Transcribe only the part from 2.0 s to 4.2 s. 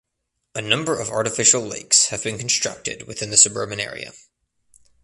have been constructed within the suburban area.